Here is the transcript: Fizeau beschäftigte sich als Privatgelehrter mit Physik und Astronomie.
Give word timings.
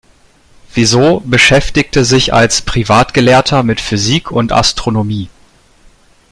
Fizeau 0.67 1.19
beschäftigte 1.27 2.05
sich 2.05 2.33
als 2.33 2.63
Privatgelehrter 2.63 3.61
mit 3.61 3.79
Physik 3.79 4.31
und 4.31 4.51
Astronomie. 4.51 5.29